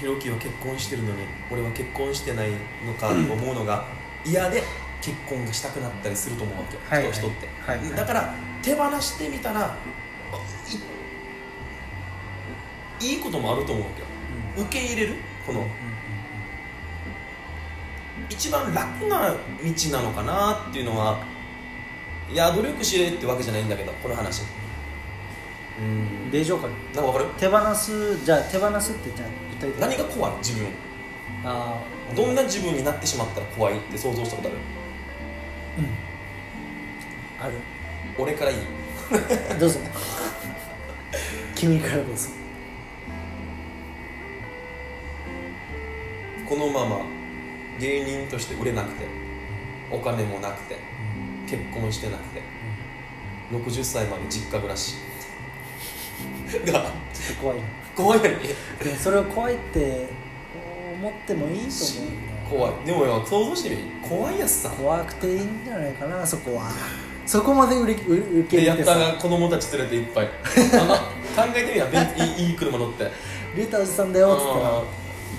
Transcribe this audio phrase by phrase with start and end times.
[0.00, 1.18] ひろきは結婚してるのに
[1.50, 2.52] 俺は結婚してない
[2.86, 3.84] のかと思うのが
[4.24, 4.62] 嫌で
[5.02, 7.02] 結婚がしたくなったりすると思うわけよ、はい。
[7.04, 7.78] はい人人って、はい。
[7.78, 7.90] はい。
[7.90, 9.76] だから手放してみたら
[13.00, 14.06] いいいこともあると思うわけよ。
[14.66, 15.16] 受け入れる？
[15.46, 15.66] この。
[18.30, 19.36] 一番楽な道
[19.92, 21.22] なのかなっていうのは
[22.30, 24.44] いや努力しれってわけじゃないんだけどこの話。
[25.78, 26.30] うん。
[26.30, 26.72] でしょうかな。
[26.72, 27.26] んかわかる？
[27.38, 29.28] 手放すじゃあ手放すってじゃあ
[29.78, 30.32] 何が怖い？
[30.38, 30.68] 自分。
[31.44, 32.16] あー。
[32.16, 34.58] どんな自分になってしまったら怖いって想像したことある？
[37.40, 37.52] ある。
[38.18, 38.56] 俺からいい？
[39.58, 39.78] どうぞ。
[41.54, 42.28] 君からどうぞ。
[46.48, 47.00] このまま
[47.78, 49.06] 芸人として売れなくて
[49.90, 50.76] お金もなくて
[51.48, 52.42] 結婚してなくて
[53.52, 54.96] 60歳まで実家暮らし。
[56.50, 56.82] がちょっ
[57.36, 57.64] と怖いな
[57.96, 58.34] 怖いのに
[58.82, 60.08] でもそれを怖いって
[60.94, 61.84] 思ってもいいと
[62.54, 62.86] 思う怖い。
[62.86, 63.76] でもよ想像してみ
[64.08, 64.70] 怖いやつさ。
[64.70, 66.70] 怖くていいんじゃないかなそこは。
[67.26, 67.94] そこまで受
[68.50, 69.12] けでやった入れてさ。
[69.12, 70.26] が子供たち連れていっぱい。
[70.26, 70.32] 考
[71.54, 73.10] えてみやいいいい車乗って。
[73.56, 74.84] リータおじさんだよっつったらあー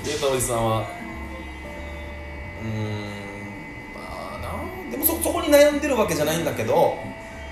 [0.06, 0.80] データおじさんは。
[0.80, 3.12] うーん
[3.94, 4.92] まあな。
[4.92, 6.98] でもそそこに悩んでるわけじゃないんだけど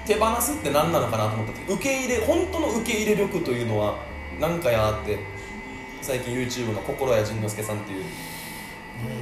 [0.06, 3.96] 手放すって何なのかなと思った時受け入れ本当の受け入れ力というのは
[4.40, 5.20] 何かやって
[6.02, 8.04] 最近 YouTube の心谷仁之助さんっていう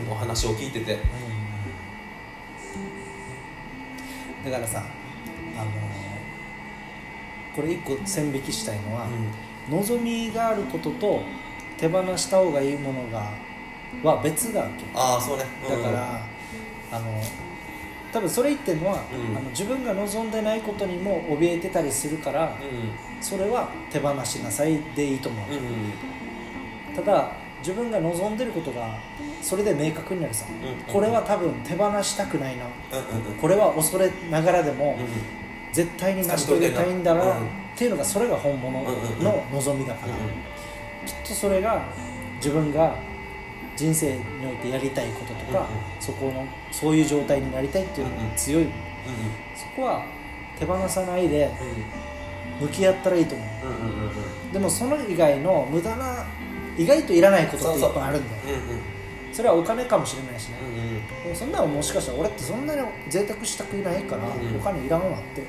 [0.10, 1.00] お話を聞いてて。
[4.46, 4.84] だからさ
[5.58, 5.98] あのー
[7.58, 9.08] これ一個線引きしたいのは、
[9.68, 11.24] 望みがあることと
[11.80, 13.32] 手放した方がいいものが
[14.04, 14.86] は別だわけ。
[14.94, 15.82] ああそうね、うん。
[15.82, 16.22] だから、
[16.92, 17.20] あの
[18.18, 19.38] 多分それ言ってるのは、うん。
[19.38, 25.62] あの自分が望んでないことにも怯えてたりするから、うそれは手放しなさいでいいと思う、んうん
[26.96, 28.98] ただ自分が望んでることが
[29.42, 32.66] それで明確になるさ、うんこれは多分手放したくないな。
[33.40, 35.38] これは恐れながらでも、うん
[35.74, 38.82] 絶対に成し遂げたいんだな、うんっていうのがそれが本物
[39.20, 40.14] の望みだから、
[41.06, 41.86] きっとそれが
[42.38, 42.96] 自分が
[43.78, 46.02] 人生においてやりたいこととか、うんうん。
[46.02, 48.72] そこのそういう状態になりたいっていうのが強い、うん
[49.56, 50.04] そこは
[50.60, 51.50] 手放さないで
[52.60, 53.48] 向き合ったらいいと思う。
[53.68, 54.10] うんうんうんう
[54.50, 54.52] ん。
[54.52, 56.26] でもその以外の無駄な
[56.78, 58.42] 意外といらないことっていっぱいあるんだよ。
[58.48, 58.80] うんうん。
[59.32, 60.58] それはお金かもしれないしね、
[61.26, 61.36] うんうん。
[61.36, 65.44] そんなのもしかしたら俺ってそんなに贅沢したくないから、うんお金いらんわって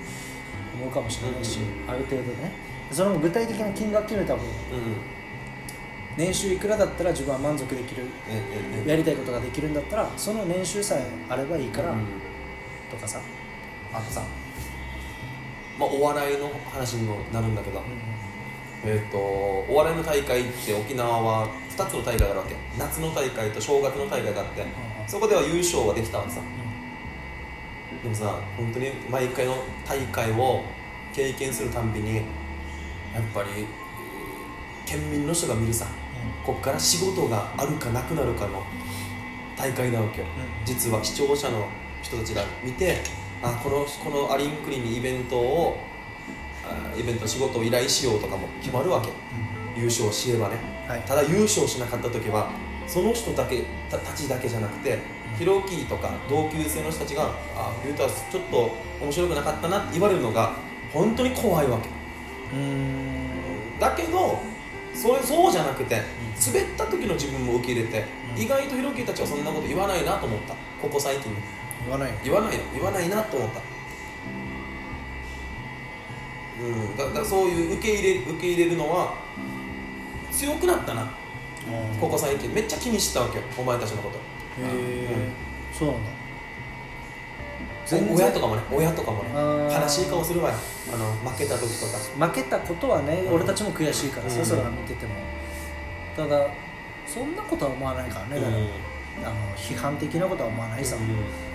[0.79, 1.59] 思うかもしれないし、
[1.89, 2.53] ある程度ね。
[2.93, 4.51] それも具体的な金額決めた方がいい
[6.19, 8.03] 年収いくらだったら自分は満足できる
[8.85, 12.07] やりたいことができるんだったらその年収さえあればいいから、うん。
[12.91, 13.21] とかさ、
[13.93, 14.23] あとさ
[15.79, 17.81] まあお笑いの話にもなるんだけど、
[18.85, 22.57] えっ、とお笑いの大会って沖縄は2つの大会があるわけ。
[22.77, 24.67] 夏の大会と正月の大会があって
[25.07, 26.41] そこでは優勝はできたわけさ。
[28.03, 29.55] でもさ本当に毎回の
[29.87, 30.63] 大会を
[31.15, 32.25] 経験するたんびにやっ
[33.33, 33.89] ぱりえー
[34.89, 35.87] 県民の人が見るさ
[36.45, 38.63] ここから仕事があるかなくなるかの
[39.57, 40.65] 大会なわけよ、うん。
[40.65, 41.67] 実は視聴者の
[42.03, 43.03] 人たちが見て
[43.43, 45.79] あこのこのアリンクリにイベントを
[46.65, 49.11] あイベント仕事を依頼しようとかも決まるわけ。
[49.77, 50.57] 優勝しればね。
[50.89, 51.01] はい。
[51.03, 52.51] ただ優勝しなかった時は
[52.87, 54.99] その人だけたたちだけじゃなくて
[55.39, 58.71] ヒロキとか同級生の人たちが「あユータちょっと
[59.01, 60.55] 面白くなかったな」って言われるのが
[60.93, 61.89] 本当に怖いわけ。
[62.57, 63.79] うん。
[63.79, 64.41] だけど
[65.01, 66.03] それそうじゃなくて
[66.45, 68.05] 滑った時の自分も受け入れて、
[68.35, 68.43] うん。
[68.43, 70.55] 意外とヒロキたちはそんなこと言わないなと思った。
[70.83, 71.33] ここ最近。
[71.85, 72.13] 言わない。
[72.25, 73.61] 言わないよ言わないなと思った。
[76.61, 76.97] うん。
[76.97, 79.15] だだからそういう受け入れ受け入れるのは
[80.33, 81.09] 強くなったな。
[82.01, 82.53] ここ最近。
[82.53, 83.45] めっちゃ気にしてたわけよ。
[83.57, 84.19] お前たちのこと。
[84.19, 84.21] へ
[84.59, 85.29] え
[85.73, 86.11] そうなんだ。
[86.11, 86.28] お
[87.91, 89.31] 親とかもね親とかもね
[89.75, 90.57] 悲しい顔するわよ。
[90.93, 92.27] あの負けた時とか。
[92.27, 93.35] 負けたことはね、うん。
[93.35, 94.47] 俺たちも悔しいからさ、うん。
[94.47, 95.13] それは見てても。
[96.17, 96.49] ただ
[97.07, 100.97] そんなことは思わないからね、だからあの批判的なことは思わないさ、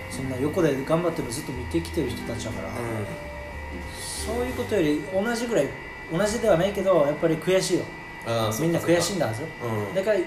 [0.09, 2.69] そんな横で頑張ってもずっと見てきてる人たちだから、
[3.93, 5.67] そういうことより同じぐらい
[6.11, 7.85] 同じではないけどやっぱり悔しいよ。
[8.59, 9.43] みんな悔しいんだはず。
[9.43, 9.93] うん。
[9.93, 10.19] だから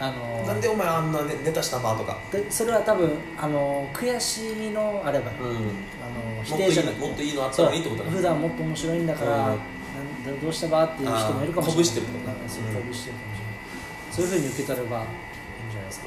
[0.00, 2.18] あのなんでお前あんなネネタしたばとか。
[2.32, 5.36] でそれは多分あの悔しみのあれば、うん。
[5.38, 8.16] あの否定じゃなくてもっといいのもっといいのあってことだね。
[8.16, 9.34] 普段もっと面白いんだから、うん。
[9.44, 11.84] なんどうしたばっていう人もいるかもしれない。
[11.84, 13.22] してるってことうんそうしてるかもしれない
[14.10, 15.06] そういうふうに受け取ればいいん
[15.70, 16.06] じゃないですか、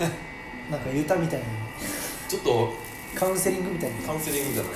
[0.70, 1.44] なんか歌みたいに。
[2.28, 2.74] ちょっと
[3.14, 3.96] カウンセリングみたいに。
[3.96, 4.68] カウンセリングじゃな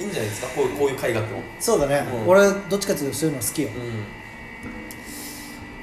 [0.00, 0.48] いいいんんじゃないですか？
[0.48, 1.34] こういうこういう回があって。
[1.34, 2.28] もそうだね、うん。
[2.28, 3.68] 俺どっちかっていうとそういうの好きよ。
[3.68, 4.04] うん。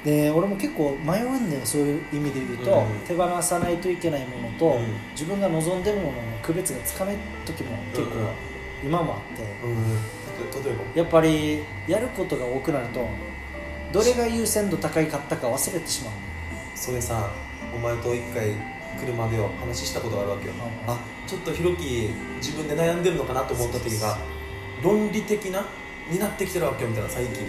[0.04, 3.00] で俺も結構迷うんだよそういう意味で言うと、うん。
[3.08, 4.86] 手放さないといけないものと、うん。
[5.12, 7.16] 自分が望んでるものの区別がつかない
[7.46, 8.10] 時も結構
[8.84, 10.64] 今もあって、うん。
[10.64, 10.84] 例えば？
[10.96, 13.08] やっぱりやることが多くなると
[13.92, 16.14] どれが優先度高いかったか忘れてしまう。
[16.76, 17.32] それさ
[17.76, 18.52] お前と一回
[19.00, 24.18] 車でよ話したことがあるわけよ、うんあちょっとひろき自分で悩んでるのかなと思った時が
[24.82, 25.66] 論理的な
[26.10, 27.46] になってきてるわけよみたいな最近。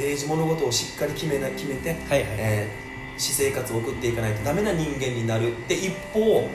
[0.00, 2.88] で物事をしっかり決めな決めて、はいはいえー
[3.18, 6.48] 私生活を送っていかないとダメな人間になるで一方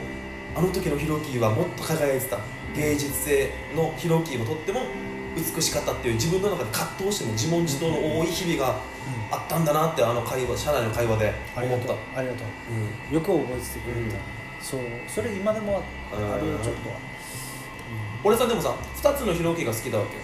[0.56, 2.38] あの時のヒロキはもっと輝いてた。
[2.74, 4.82] 芸術性のヒロキもとっても
[5.36, 8.80] 美しかったっていう自分の中で葛藤しても自問自答の多い日々が
[9.30, 12.74] あったんだなってあの会話社内の会話でありがとう思ったありがとう。
[12.74, 14.10] んうよく覚えててくれた、うん。
[14.60, 16.96] そうそれ今でもあうんるよちょっとは、
[18.24, 20.14] 俺さでもさ2つのヒロキが好きだわけ。
[20.16, 20.20] よ、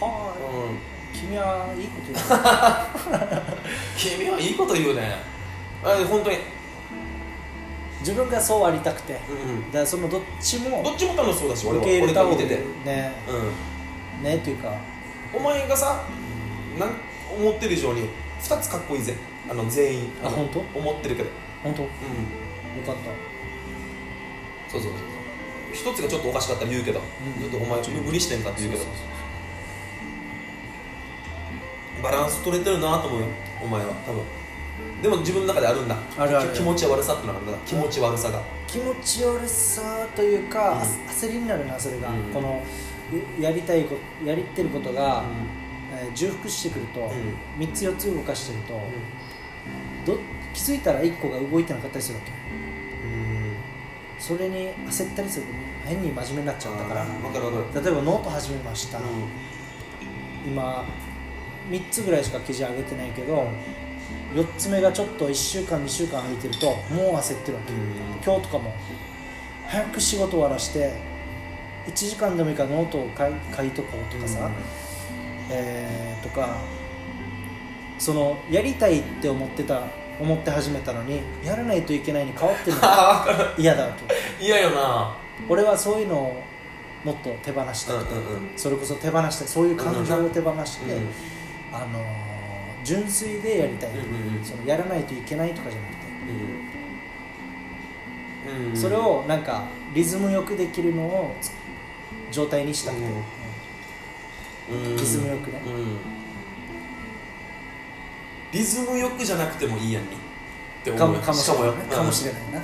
[0.00, 3.42] はうん、い君はいいこと言う
[3.96, 5.16] 君はいいこと言うね。
[5.84, 6.38] あ本当に、
[8.00, 9.14] 自分がそうありたくて。
[9.14, 9.72] だかうん。
[9.72, 11.84] らそのどっちもどっちも楽しそうだし俺は。
[11.84, 13.12] 俺が見てて、ね
[14.18, 14.72] うん、ねっていうか。
[15.32, 16.02] お前がさ
[16.78, 16.90] なん
[17.34, 18.08] 思ってる以上に
[18.40, 19.14] 2つかっこいいぜ。
[19.48, 20.60] あの全員のあ本当？
[20.78, 21.30] 思ってるけど。
[21.62, 21.82] 本当？
[21.82, 21.88] よ
[22.76, 22.84] うん。
[22.84, 23.02] かった。
[24.70, 25.00] そうそうそう
[25.82, 25.92] そう。
[25.92, 27.42] 一つがちょっとおかしかったら言うけど、うん。
[27.42, 28.84] ちょっとお前ちょっと無理してんかって言うけど。
[28.84, 29.02] そうそ
[31.98, 33.26] うバランス取れてるなと思うよ。
[33.62, 33.92] お前は。
[34.06, 34.22] 多分。
[35.02, 35.96] でも自分の中であるんだ。
[36.16, 36.50] あるある。
[36.50, 37.58] き気持ち悪さってのがあるんだ。
[37.66, 38.42] 気持ち悪さが。
[38.66, 40.78] 気持ち悪さというか、うん。
[40.78, 42.22] あ焦りになるなそれが、うん。
[42.32, 42.62] この
[43.40, 45.24] ややりたいことやりってることが、
[45.92, 47.10] えー重複してくると、ん。
[47.58, 48.80] 3つ4つ動かしてると、
[50.06, 50.18] ど
[50.52, 52.30] 気づいたら1個が動いてなかったりするわけ。
[52.30, 53.56] うん。
[54.18, 55.52] それに焦ったりすると
[55.86, 57.04] 変に真面目になっちゃったから。
[57.04, 59.02] 例えばノート始めました、う
[60.46, 60.84] 今
[61.70, 63.48] 3つぐらいしか記事上げてないけど
[64.34, 67.76] 4つ目がちょっと1週間2週間空いてるともう焦ってるわけ、ん。
[68.22, 68.74] 今日とかも
[69.66, 70.92] 早く仕事終わらして
[71.86, 74.50] 1時間でもいいからノートを書い書いとこうとかさ、
[75.50, 76.56] えーとか
[77.98, 79.82] そのやりたいって思ってた
[80.18, 83.92] 思って始めたのにやらないといけないに変わってるのが 嫌だわ
[84.38, 84.44] け。
[84.44, 85.16] 嫌よな。
[85.48, 86.42] 俺はそういうのを
[87.04, 88.52] もっと手放して、うんうんうん。
[88.56, 91.08] それこそ手放してそういう感情を手放して、うん
[91.72, 92.30] あのー
[92.82, 94.44] 純粋でやりたい、うんうんうん。
[94.44, 96.00] そのやらないといけないとかじゃなくて、
[98.56, 98.70] うん。
[98.70, 98.76] うん。
[98.76, 99.64] それをなんか
[99.94, 101.52] リズムよくできるのをつ
[102.30, 103.22] 状態にしたくて、うんうん
[104.96, 105.60] リズムよくね。
[105.66, 105.96] うん。
[108.52, 110.12] リズムよくじゃなくてもいいやんにっ
[110.84, 110.98] て思う。
[111.00, 112.62] かもかもしれないかもしれないなう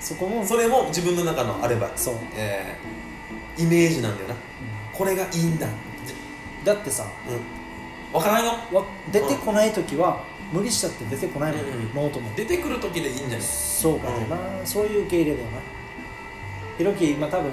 [0.00, 0.42] そこも。
[0.42, 4.34] んそれも自分の中のあればそう、えーイメージなんだよな。
[4.92, 5.66] これがいいんだ。
[6.64, 7.40] だってさうん。
[8.12, 8.52] 分からんよ。
[8.72, 10.22] わ出てこない時は
[10.52, 12.30] 無理したって出てこないもん、うんうんノートも。
[12.36, 13.40] 出てくる時でいいんじゃない？
[13.40, 15.58] そうかもな、そういう受け入れだよな。
[16.78, 17.50] ひろき今多分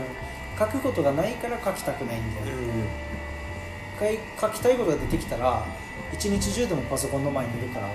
[0.59, 2.57] 書くことがないから書きたくないんだよ、
[4.03, 5.65] 書い書きたいことが出てきたら
[6.11, 7.94] 一日中でもパソコンの前にいるから、うん。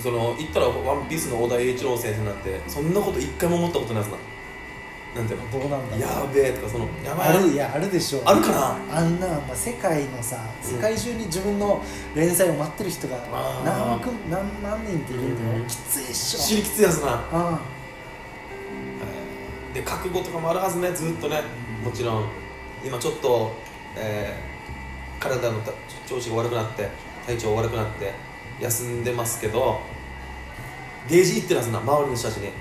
[0.00, 4.18] その言ったら「ワンピースの小田栄一郎先生なんてそんなこと一回も思ったことないやつな
[5.14, 5.50] なんていうの？
[5.50, 6.00] どうなんだろう。
[6.00, 7.28] やべえとかそのやばい。
[7.28, 8.22] あるいやあるでしょう。
[8.24, 8.98] あるかな？
[8.98, 11.82] あんな、まあ、世界のさ世界中に自分の
[12.14, 15.66] 連載を待ってる人があー何億何万人っているんだよ、うん。
[15.66, 16.38] きついっしょ。
[16.40, 17.60] 死にきついやつなあ
[19.74, 21.42] で覚悟とかもあるはずねずっとね。
[21.84, 22.28] もちろん。
[22.84, 23.52] 今ちょっと、
[23.96, 24.52] えー
[25.22, 25.70] 体のた
[26.08, 26.88] 調子が悪くなって
[27.24, 28.12] 体調悪くなって
[28.60, 29.80] 休んでますけど
[31.08, 32.46] ゲージいってるはずな周りの人たちに。
[32.48, 32.52] も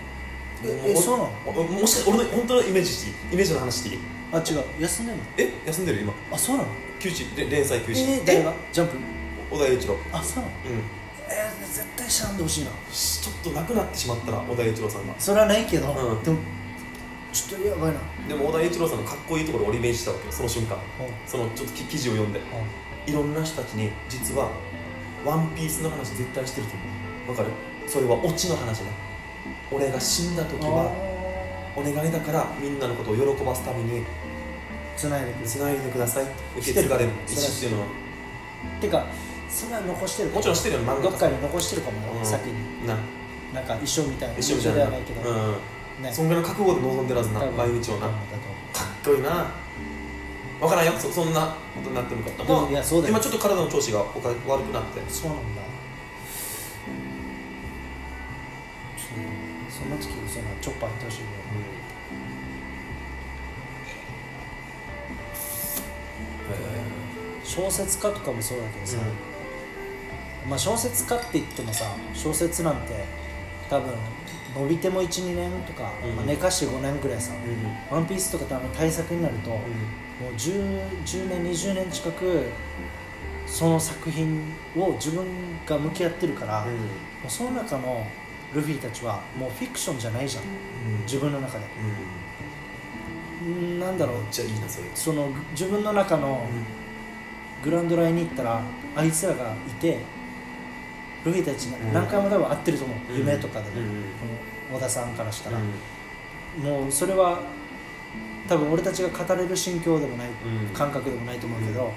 [0.62, 1.64] ええそうなの？
[1.64, 4.00] もし俺の本当のイメージしてイメージの話していい？
[4.32, 4.64] あ違う。
[4.80, 5.24] 休んでんの？
[5.38, 6.14] え休んでる今。
[6.32, 6.70] あそうなの？
[7.00, 7.34] 休止。
[7.34, 8.18] で連載休止。
[8.18, 8.54] えー、誰が？
[8.72, 8.98] ジャンプ？
[9.50, 9.98] 小田栄一郎。
[10.14, 10.56] あそうなの？
[10.56, 10.84] うん。
[11.30, 12.70] えー、絶対知らんでほしいな。
[12.92, 15.16] ちょっと亡くなってしまったら小田栄一郎さんが。
[15.18, 16.24] それはないけど、うん。
[16.24, 16.38] でも
[17.32, 18.00] ちょっとやばいな。
[18.28, 20.78] でも小田栄一郎さんのかっこいいところを俺イメージしたわけよその瞬間
[21.26, 22.42] そのちょっと記記事を読んで。
[23.08, 24.52] いろんな人たちに実は
[25.26, 26.84] ワンピースの話絶対してると思
[27.28, 27.32] う。
[27.32, 27.50] わかる？
[27.88, 28.92] それはオチの話ね。
[29.72, 30.92] 俺が死んだ時は
[31.76, 34.04] お願いだからみんなのことを喜ばすために
[34.96, 36.26] つないでくるつないでください。
[36.58, 37.88] 受け継がれるしてる意思っていうのは。
[38.82, 39.06] てか
[39.50, 40.42] それは残してるかも。
[40.42, 42.26] ちろんしてるよ漫画どっかに残してるかもよ、うん。
[42.26, 42.88] 先に。
[42.88, 42.98] な。
[43.54, 44.38] なんか一緒みたいな。
[44.38, 44.78] 一緒みたいな。
[44.78, 45.56] ではないけど、うん
[46.02, 46.12] ね。
[46.12, 48.08] そんぐらいの覚悟で臨んでるはずな毎日をな。
[48.08, 48.16] 多か
[48.86, 49.52] っこいいな。
[50.60, 50.94] 分からんよ。
[50.94, 53.14] そそんなことになってるのかでもいやそうだよ。
[53.14, 55.00] 今ちょっと体の調子がおか悪くなって。
[55.00, 55.62] とそうなんだ。
[59.70, 61.26] そんな時そんなチョッパー行ってほしいよ
[67.44, 68.98] 小説家とかもそうだけどさ、
[70.48, 72.94] まあ小説家って言ってもさ小説なんて
[73.72, 73.94] 多分
[74.54, 76.16] 伸びても12年とか、うん。
[76.18, 82.48] まあ、寝かして5年ぐらいさうん「ワンピースとか多分大作になると、もう 10, 10年20年近く
[83.48, 85.26] その作品を自分
[85.66, 86.68] が向き合ってるから、も
[87.28, 88.06] うその中の
[88.54, 90.44] ルフィたちはもうフィクションじゃないじゃん。
[90.44, 91.02] うん。
[91.04, 91.66] 自分の中で。
[93.46, 93.80] ん。
[93.80, 94.18] なんだろう。
[94.42, 94.88] ゃいいなそれ。
[94.94, 96.46] その自分の中の
[97.64, 98.62] グラウンドラインに行ったら
[98.98, 100.00] あいつらがいて
[101.26, 101.94] ルフィたちうん。
[101.94, 103.18] 何回も多分会ってると思う、うん。
[103.18, 103.78] 夢とかでこ
[104.72, 105.62] の小田さんからしたら、う
[106.60, 107.42] もうそれは
[108.48, 110.34] 多分俺たちが語れる心境でもない、ん。
[110.74, 111.92] 感覚でもないと思うけど、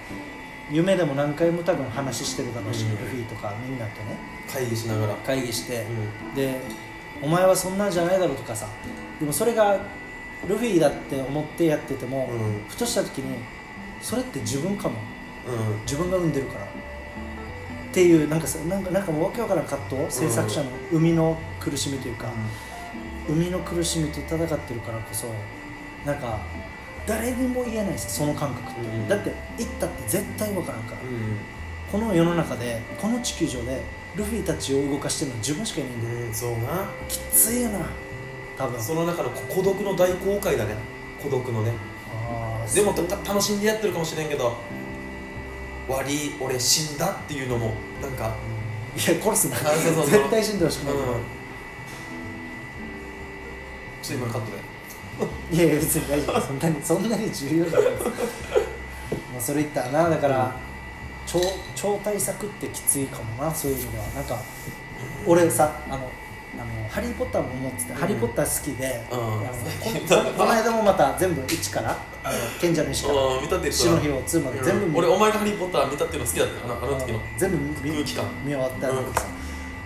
[0.71, 2.91] 夢でも何回も多分話してるだろうし、うん。
[2.91, 4.17] ルフィとかみんなとね。
[4.53, 5.15] 会議しながら。
[5.17, 5.87] 会議して、
[6.29, 6.35] うん。
[6.35, 6.61] で
[7.23, 8.67] お前はそんなんじゃないだろうとかさ。
[9.19, 9.79] でもそれが
[10.47, 12.65] ルフィだって思ってやってても、うん。
[12.69, 13.39] ふとした時に
[14.01, 14.97] それって自分かも。
[15.47, 15.81] うん。
[15.83, 16.67] 自分が生んでるから
[17.95, 22.27] っていうなんかさなんかなんかもうわけわからん葛藤制作者の生みの苦しみというか、
[23.29, 25.29] 生みの苦しみと戦ってるからこそ
[26.05, 26.41] なんか
[27.07, 29.09] 誰にも言えないですその感覚って、うん。
[29.09, 31.39] だって行ったって絶対わからんから、うん。
[31.93, 33.81] この世の中でこの地球上で
[34.17, 36.91] ルフィたちを動かしてるのは自分しかいないんだよ、うんそうな。
[37.09, 37.79] きついよな。
[38.59, 38.83] 多分。
[38.83, 40.75] その中の孤独の大公開だね。
[41.23, 41.71] 孤独のね。
[42.75, 44.57] でもた楽しんでやってるかもしれんけど
[45.89, 48.35] 悪い俺死んだっていうのもなんか
[48.97, 49.57] いや殺すな。
[49.57, 50.07] あそうそうそう。
[50.11, 51.01] 絶対死んでほしくない、うん。
[54.03, 54.75] ちょっと今のカットで。
[55.57, 56.41] いやいや別に大丈夫。
[56.41, 58.05] そんなにそんなに重要じゃないです。
[59.33, 60.11] まあそれ言ったらな。
[60.11, 60.57] だから、
[61.27, 61.41] 超
[61.75, 63.55] 超大作ってきついかもな。
[63.55, 64.05] そういう意味では。
[64.15, 64.39] なんか
[65.27, 66.09] 俺さあの
[66.59, 67.99] あのハリー・ポッターも思ってて、うん。
[67.99, 69.19] ハリー・ポッター好きで、うん。
[69.19, 74.97] あのここ この間もまた全部1からあの賢者の石からうん見たって死の日を2まで全部見うん。
[74.99, 77.21] 俺お前がハリー・ポッター見たっていうの好きだったよあのあの時の。
[77.37, 79.27] 全部見見終わったんだけどさ、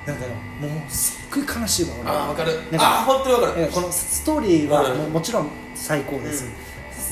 [0.06, 0.25] なんか
[0.60, 2.10] もうすっごい悲しいわ俺。
[2.10, 2.52] ああ分かる。
[2.70, 3.62] なんかああ本当に分かる。
[3.62, 4.98] えーこのストーリーはうん。
[4.98, 6.44] もうもちろん最高です、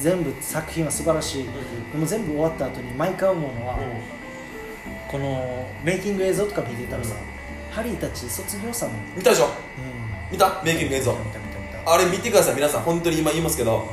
[0.02, 3.78] 全部作品は素晴らしい、んでも全部終わった後に毎回思うのは、
[5.08, 7.14] このメイキング映像とか見てたらさ、
[7.76, 9.44] ハリーたち卒業したの見たでしょ？
[9.44, 10.32] うん。
[10.32, 10.62] 見た？
[10.64, 11.12] メイキング映像。
[11.12, 12.80] 見た見た見たあれ見てください皆さん。
[12.80, 13.86] 本当に今言いますけど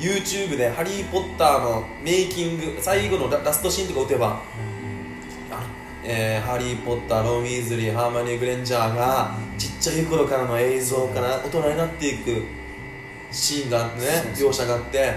[0.00, 4.26] YouTube で「ハリー・ポッター」のメイキング最後のララストシーンとか打てば
[5.50, 5.62] あの
[6.02, 12.42] えーハリー・ポッターロン・ウィーズリーハーマニー・グレンジャーがちっちゃい頃からの映像から大人になっていく
[13.30, 15.14] シーンがあってね描写があって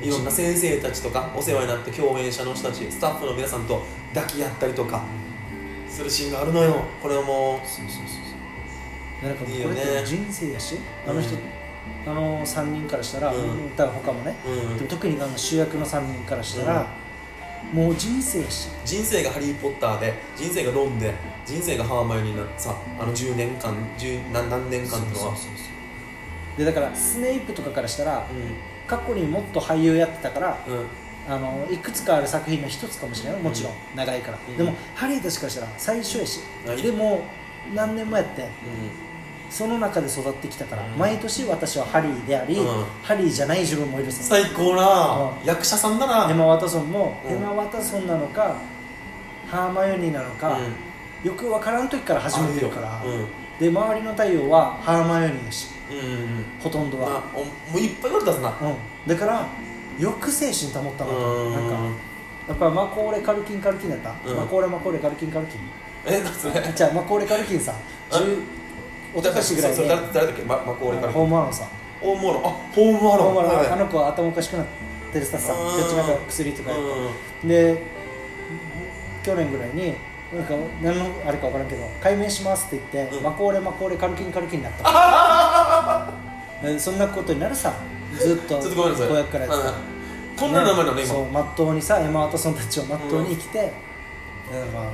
[0.00, 3.82] いろんな先生たちとかお世話になった共演者の人たちスタッフの皆さんと
[4.14, 5.02] 抱き合ったりとか
[5.90, 6.84] するシーンがあるのよ。
[7.02, 11.40] これはもそうそうそうなんかこれって人生やしあの人、うん
[12.06, 13.70] あの3人からしたら、うん。
[13.76, 14.76] 多分他もね、う、うん。
[14.76, 16.86] でも特にあの主役の3人からしたら、
[17.72, 18.68] もう人生やし。
[18.84, 21.12] 人生がハリー・ポッターで人生がロンで
[21.44, 25.34] 人生がハーマイオニーなさあの10年間10何何年間っては。
[26.56, 28.22] でだからスネイプとかからしたらう
[28.86, 30.86] 過去にもっと俳優やってたからんうん
[31.30, 33.40] あのいくつかある作品の一つかもしれない。
[33.40, 34.56] もちろん、長いから、うん。
[34.56, 36.82] でもハリーたちからしたら最初やし、はい。
[36.82, 37.22] でも
[37.72, 38.46] 何年もやってう
[39.48, 40.98] その中で育ってきたから、うん。
[40.98, 42.84] 毎年私はハリーであり、うん。
[43.04, 45.46] ハリーじゃない自分もいるんさ最高なうん。
[45.46, 46.28] 役者さんだな。
[46.28, 47.32] エマ・ワトソンも、うん。
[47.32, 48.56] エマ・ワトソンなのか
[49.48, 50.58] ハーマイオニーなのか、
[51.22, 53.26] よく分からん時から始めてるから、うん。
[53.60, 55.68] で周りの太陽はハーマイオニーやし。
[56.62, 57.44] ほとんどは、も
[57.74, 58.76] ういっぱい言われたすなうん、
[59.08, 59.46] だから
[60.00, 61.16] よく精神保ったなと
[61.46, 61.52] うん。
[61.52, 61.74] なんか
[62.48, 64.36] やっぱマコーレ・カルキン・カルキンだった、うん。
[64.36, 65.60] マコーレ・マコーレ・カルキン・カルキン。
[66.06, 67.74] えそれじゃあマコーレ・カルキンさ
[68.10, 68.42] あ10
[69.14, 69.76] おととしぐらいで。
[69.76, 70.42] そそれ誰誰だっけ？
[70.42, 71.66] ままこ俺からホームアローンさ
[72.00, 72.46] ホームアローン。
[72.46, 73.34] あホームアローン。
[73.34, 74.66] ホームアローン、はいあの子は頭おかしくなっ
[75.12, 75.82] てるささうん。
[75.88, 76.70] ちなんか薬とか
[77.44, 77.82] で
[79.22, 79.94] 去年ぐらいに
[80.32, 83.22] なんか何のあれか分からんけど解明しますって言って、うん。
[83.24, 86.08] マコーレマコーレカルキンカルキンになった。
[86.66, 87.74] でそんなことになるさ
[88.20, 89.08] ずっとちょっとごめんなさい。
[89.08, 89.70] 子役からやってた。
[89.70, 89.74] うん
[90.40, 91.12] こんな名前なのね今。
[91.12, 93.72] そうまっとうにさエマ・ワトソンたちをまっとうに生きて、
[94.50, 94.72] うん。
[94.72, 94.88] まっ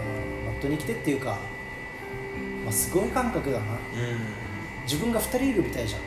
[0.61, 1.39] とうに生きてっていうか、
[2.65, 3.65] まあ、すごい感覚だな。
[3.65, 3.79] うん。
[4.83, 6.01] 自分が2人いるみたいじゃん。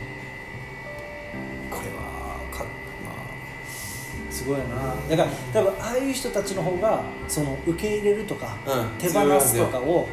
[1.72, 2.66] これはか
[3.06, 4.94] ますごいよな。
[5.10, 8.98] だから多分ああいう人たちの方がその受け入れるとか、あうん。
[8.98, 10.10] 手放すとかを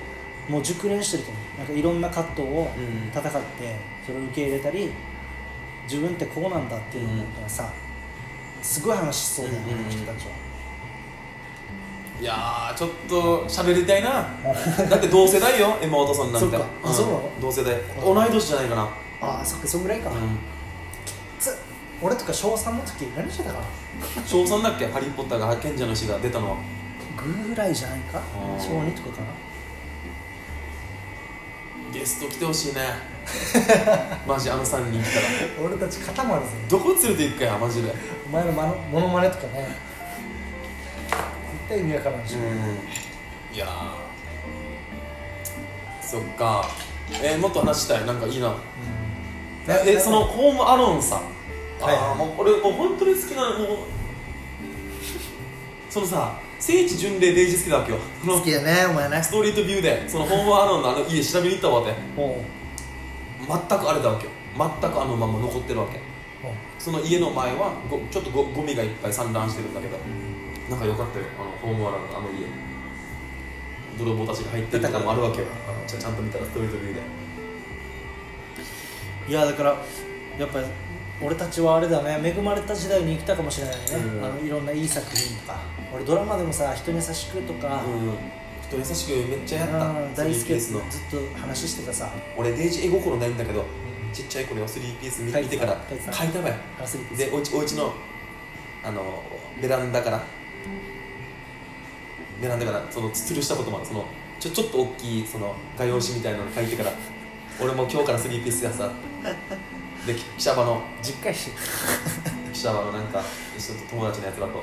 [0.48, 1.58] もう熟練してると思う。
[1.58, 3.08] なんかいろんな葛藤をうん。
[3.08, 4.92] 戦ってそれを受け入れたり
[5.88, 7.72] 自分ってこうなんだっていうのがさ、
[8.62, 9.90] すごい話しそうだよね、うんうんうん。
[9.90, 10.32] 人たちは。
[12.20, 14.10] いやーちょっと喋りたいな。
[14.88, 16.56] だって同世代よエマ・ワトソンなんて。
[16.56, 16.66] そっか。
[16.82, 17.30] あそうなの？
[17.40, 17.76] 同世代。
[18.02, 18.88] 同い年じゃないかな。
[19.20, 20.38] ああそっかそんぐらいか、うん。
[21.38, 21.56] つ
[22.02, 23.64] 俺とか小3の時何してたかな？
[24.26, 24.86] 小3だっけ？
[24.86, 26.56] ハリー・ポッターが賢者の石が出たのは。
[27.48, 28.20] ぐらいじゃないか？
[28.58, 29.28] 小2とかかな？
[31.92, 32.80] ゲスト来てほしいね
[34.26, 35.66] マジあの3人来たら。
[35.66, 36.48] 俺たち固まるぜ。
[36.68, 37.92] どこ連れて行くかやマジで。
[38.26, 39.68] お前のまのモノマネとかね。
[41.08, 43.54] 絶対意味わからんし、うん。
[43.54, 43.68] いやー。
[46.06, 46.68] そっか。
[47.22, 48.06] えーもっと話したい。
[48.06, 48.54] なんかいいな。
[49.68, 51.20] ええそのホームアローンさ
[51.80, 53.78] はいあーもう俺もう本当に好きなもう
[55.90, 57.98] そのさ聖地巡礼デイジ好きだわけよ。
[58.24, 59.20] 好きだねお前ね。
[59.22, 62.40] ストリートビューでそのホームアローンのあの家調べに行ったわけも
[63.48, 64.32] 全くあれだわけよ。
[64.56, 65.98] 全くあのまま残ってるわけ。
[65.98, 66.00] う
[66.78, 69.96] その家の前はごちょっとごゴミがいっぱい散乱してるんだけど。
[70.70, 70.80] なん。
[70.80, 71.24] か良かったよ。
[71.38, 72.46] あのホームアローンのあの家。
[73.98, 75.46] 泥棒たちが入ってるとかもあるわけよ。
[75.86, 77.00] ちゃんと見たらストリートビューで。
[79.28, 79.76] いやだから
[80.38, 80.66] やっぱり
[81.22, 82.20] 俺たちはあれだね。
[82.22, 84.24] 恵まれた時代に生きたかもしれないね、うん。
[84.24, 85.60] あのいろんないい作品とか。
[85.94, 89.76] 俺ドラマでもさ人に優しくとか、うん人優しくめっちゃやった。
[89.78, 90.38] うん大好き。
[90.38, 90.80] スリーピースの。
[90.90, 92.10] ずっと話してたさ。
[92.36, 93.64] 俺デイジ絵心ないんだけど
[94.12, 97.92] ちっちゃい頃リーピース見てた見てから書いてた書いたわよアスリートでおうちおうちの
[98.82, 99.22] あの
[99.60, 100.24] ベランダから
[102.40, 103.86] ベランダからその吊るしたこともある。
[103.86, 104.04] その
[104.38, 106.92] ちょちょっと大きいその画用紙みたいなの書いてから
[107.60, 108.90] 俺も今日からスリーピースやさ
[110.06, 111.50] でき記者場の実家し
[112.52, 113.22] 記者場のなんか
[113.56, 114.62] 一緒と友達のやつらと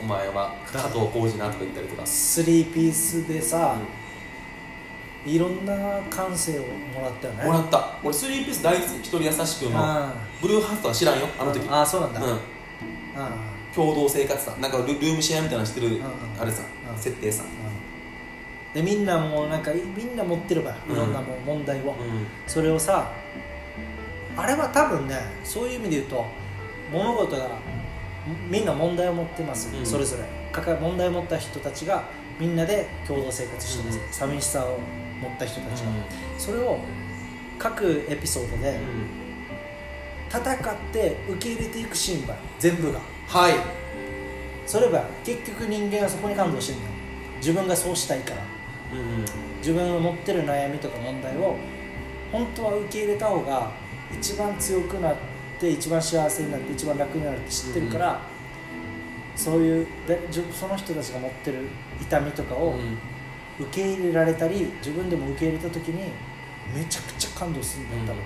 [0.00, 2.06] お前は加藤浩次なとか言ったりとか。
[2.06, 3.76] スリーピースでさ、
[5.26, 7.44] いろんな感性をもらったよね。
[7.44, 7.98] もらった。
[8.02, 9.78] 俺スリーピース大好き一人優しくの。
[9.78, 11.68] あブルーハーツとか知らんよあの時。
[11.68, 12.32] ああそうなんだ、うん。
[13.16, 13.30] あ
[13.74, 14.56] 共同生活さ。
[14.60, 16.02] なんかルルームシェアみたいなのしてるんうん
[16.40, 16.62] あれさ
[16.92, 16.98] うん。
[16.98, 22.26] 設定さあでみんなもうなんかいみんな持ってるばいろんなもう問題を、うん。
[22.46, 23.12] それをさ
[24.36, 26.26] あれは多分ねそういう意味で言うと
[26.92, 27.48] 物事が
[28.48, 29.86] みんな問題を持ってます、うん。
[29.86, 30.24] それぞれ。
[30.80, 32.04] 問題を持った人たちが
[32.38, 34.04] みんなで共同生活してます、うん。
[34.12, 34.78] 寂しさを
[35.20, 35.90] 持った人たちが、
[36.38, 36.78] それを
[37.58, 38.78] 各エピソードで
[40.28, 40.56] 戦っ
[40.92, 43.00] て受け入れていくシーンばい全部が。
[43.26, 43.54] はい。
[44.66, 46.94] それば結局人間はそこに感動してるんだよ。
[47.38, 48.42] 自分がそうしたいから。
[48.92, 51.56] うん自分の持ってる悩みとか問題を
[52.32, 53.70] 本当は受け入れた方が
[54.12, 58.20] 一番強くなって一番幸せになって一番楽になるって知ってるから、
[59.34, 60.20] そういうで
[60.52, 61.68] その人たちが持ってる
[62.00, 62.74] 痛みとかを
[63.58, 66.12] 受け入れられたり自分でも受け入れた時に
[66.74, 68.22] めちゃくちゃ感動するんだよ多分、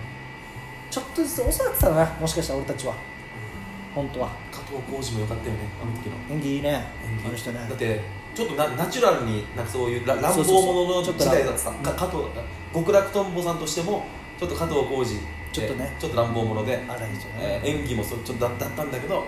[0.91, 2.95] ちょっとずつ教わってたなもしかしたら俺たちは。
[3.95, 4.31] 本当は。
[4.51, 6.35] 加藤浩次もよかったよねあの時の。
[6.35, 7.27] 演技いいね演技。
[7.27, 7.67] あの人ね。
[7.69, 8.01] だって
[8.35, 11.75] ちょっとなナチュラルになんかそういうラ乱暴者の時ちょっと代だってさう。
[11.75, 12.25] んか加藤
[12.73, 14.07] 極楽とんぼさんとしても
[14.39, 15.21] ちょっと加藤浩次
[15.53, 15.93] ちょっとね。
[15.99, 16.81] ちょっと乱暴者で、
[17.65, 19.25] 演技もそちょっとだだったんだけどよ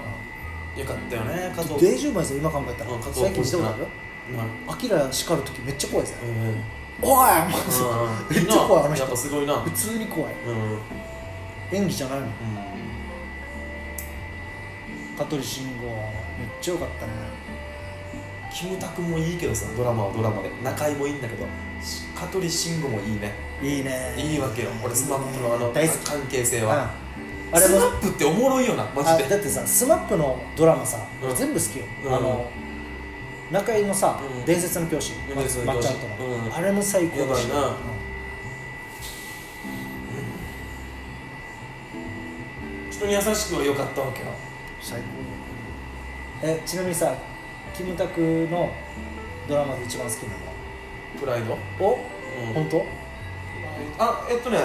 [0.85, 1.75] かったよね加藤。
[1.79, 2.91] デージうまいぞ今考えたら。
[2.93, 3.89] うん最近見たことあるよ
[4.67, 4.73] うん。
[4.73, 6.15] アキラ叱る時めっちゃ怖いぜ。
[6.23, 6.63] うん
[7.03, 7.29] おい！
[7.31, 9.03] うんめっちゃ怖いあの人。
[9.05, 9.55] やっぱすごいな。
[9.61, 10.33] 普通に怖い。
[11.73, 12.27] 演技じゃないの
[15.19, 15.97] 香取慎吾めっ
[16.61, 17.13] ちゃよかったね
[18.55, 20.51] キムタクもいいけどさドラマはドラマで。
[20.63, 21.45] 中居もいいんだけど
[22.15, 23.33] 香取慎吾もいいね。
[23.61, 24.15] いいね。
[24.17, 24.71] いいわけよ。
[24.85, 26.11] 俺スマップのあの大好き。
[26.11, 26.69] 関係性うん。
[26.69, 26.91] は
[27.53, 29.29] あれもスマップっておもろいよなマあジで。
[29.29, 31.37] だってさスマップのドラマさ、うん。
[31.37, 32.15] 全部好きよ、うん。
[32.15, 32.49] あの
[33.51, 34.45] 中居のさ、うん。
[34.45, 35.15] 伝説の教師。
[35.35, 36.55] まっちゃんとの、うん。
[36.55, 37.47] あれも最高だし。
[37.47, 37.67] な。
[37.67, 37.75] うん。
[42.91, 44.27] 人に優しくは良かったわけよ。
[44.81, 45.07] 最高。
[46.47, 47.13] えちなみにさ
[47.77, 48.71] キムタクの
[49.49, 50.35] ドラマで一番好きな
[51.21, 51.99] プライド、のお、
[52.49, 52.55] うん。
[52.55, 52.85] 本当？
[53.99, 54.59] あえっとね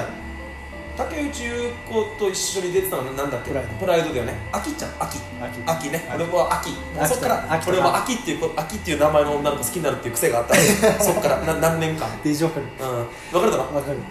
[0.97, 3.49] 竹内優子と一緒に出てたのなんだっけ？
[3.51, 3.69] プライド。
[3.79, 4.33] プライドだよね。
[4.51, 4.91] 秋ちゃん。
[4.99, 6.05] 秋秋秋ね。
[6.09, 10.55] 秋俺は秋秋そっから俺も秋っていう子秋っていう名前の女の子好きになるっていう癖があった
[11.03, 12.07] そっからな何年間？
[12.23, 13.07] デージわかるうん。
[13.31, 13.75] 分かるだろ？
[13.75, 13.97] わかる。
[13.97, 14.03] うん。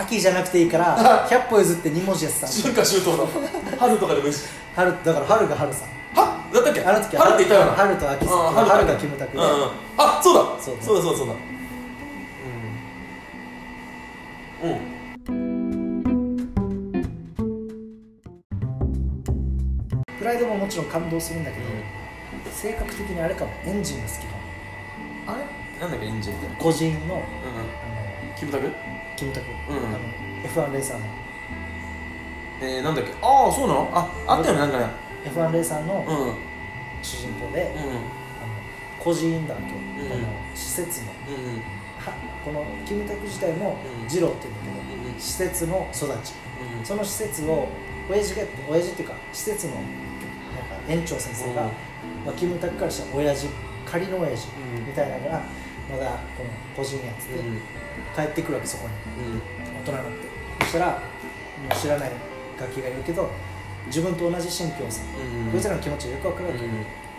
[0.00, 0.96] 秋じゃなくていいから
[1.28, 3.28] 100歩譲って2文字やつさ春夏秋冬の。
[3.78, 4.40] 春とかでもいいし。
[4.76, 5.84] 春だから春が春さ。
[5.84, 5.88] は
[6.54, 6.80] だったっけ？
[6.84, 7.72] あの時春って言ったよな？
[7.72, 8.26] 春と秋。
[8.26, 9.70] さあ春春がキムタクでうんうん。
[9.98, 10.62] あそうだ。
[10.62, 10.82] そうだ。
[10.82, 11.18] そうだそうだ。
[11.18, 11.34] そうだ
[14.62, 14.70] うん。
[14.70, 14.94] うん。
[20.16, 21.66] プライドももちろん感動するんだけど、
[22.52, 23.50] 性格的にあれかも。
[23.66, 25.34] エンジンが好きかも。
[25.34, 25.44] あれ？
[25.80, 26.06] なんだっけ？
[26.06, 26.46] エンジンって？
[26.62, 27.16] 個人のうんうん。
[27.16, 27.24] あの
[28.38, 28.70] キムタク？
[29.16, 29.98] キムタク、うんあの
[30.44, 31.04] F1 レーサーの。
[32.62, 33.12] えー、なんだっけ？
[33.20, 33.90] ああそうなの？
[33.92, 36.04] ああったよねなんかね F1 レーサーの
[37.02, 37.80] 主人公で、うん。
[37.80, 38.00] あの
[38.98, 39.68] 孤児院だっけ、ん。
[40.08, 41.62] この施設のうん
[42.44, 44.08] このキムタク自体もうん。
[44.08, 46.32] 二郎って言うんだけど、うん施設の育ち。
[46.78, 47.68] うんその施設を
[48.10, 49.88] 親父が親父っていうか施設のなんか
[50.88, 51.68] 園長先生が、うん。
[52.26, 53.48] まあ、キムタクからしたら親父
[53.86, 54.86] 仮の親父うん。
[54.86, 55.42] みたいなのが
[55.90, 57.60] まだこの個人やつでうん
[58.14, 58.94] 帰ってくるわけそこに。
[59.24, 59.40] うん。
[59.80, 60.34] 大人になって。
[60.60, 60.98] そしたらも
[61.70, 62.12] う知らない
[62.58, 63.30] ガキがいるけど
[63.86, 66.66] 自分と同じ心境さ、うんこいつらの気持ちがよくわかるわけ、で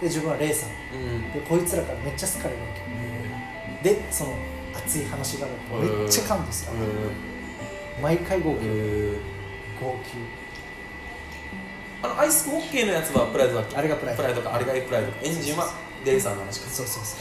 [0.04, 0.70] 自分はレイさん。
[0.70, 2.68] うんでこいつらからめっちゃ好かれるわ
[3.84, 3.90] け。
[3.90, 4.34] でその
[4.74, 5.50] 熱い話があ
[5.82, 6.72] るめっちゃ感動する
[8.02, 9.18] 毎回号泣うん
[9.80, 10.10] 号泣。
[12.04, 13.78] あのアイスホッケーのやつはプライドだっけ？
[13.78, 14.22] あれがプライド。
[14.22, 14.54] プライドか。
[14.56, 15.72] あれがプライドエンジンは
[16.04, 16.70] レーサーの話か。
[16.70, 17.20] そうそうそう。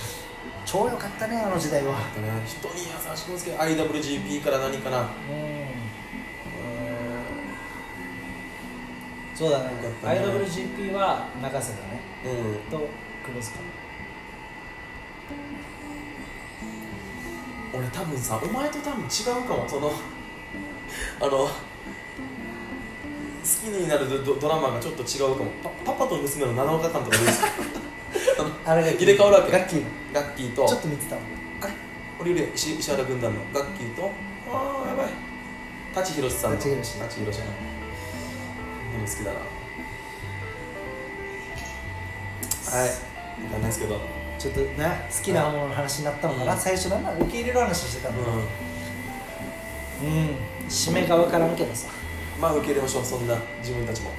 [0.67, 1.93] 超良かったねあの時代は。
[1.99, 2.05] ね。
[2.47, 5.01] 人に優しくつけ IWGP から何かな。
[5.01, 5.54] うん
[9.35, 12.01] そうだねよかったね IWGP は中瀬だね。
[12.25, 12.29] う
[12.69, 12.71] ん。
[12.71, 12.89] と
[13.25, 13.59] 黒塚。
[17.77, 19.69] 俺多分さお前と多分違うかも。
[19.69, 19.91] その
[21.21, 21.49] あの好
[23.45, 25.51] きになるドドラマがちょっと違うかも。
[25.63, 27.25] パパパと娘の7日間とかで
[28.65, 29.51] あれが入れ替わるわけ。
[29.51, 29.89] ガッキーの。
[30.13, 30.67] ガッキーと。
[30.67, 31.25] ちょっと見てたもん
[31.61, 31.73] あれ？
[32.21, 32.47] 俺よ。
[32.55, 34.13] 石石原軍団のガッキーと。
[34.49, 35.09] ああやばい。
[35.93, 36.57] 舘ひろしさんの。
[36.57, 36.99] 舘ひろし。
[36.99, 37.51] 舘ひろしやな。
[37.51, 37.84] でも
[39.07, 39.39] 好きだな。
[42.79, 42.89] はい。
[42.89, 44.01] わかんないですけど。
[44.39, 46.61] ちょっとね好きなものの話になったのかな、うん。
[46.61, 48.19] 最初なんなら受け入れる話してたの。
[48.21, 48.25] う
[50.03, 50.37] うん。
[50.69, 51.89] 締めが分からんけどさ。
[51.89, 53.05] んまあ受け入れましょう。
[53.05, 54.11] そんな自分たちも